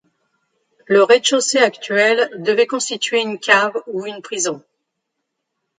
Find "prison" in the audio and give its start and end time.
4.23-4.63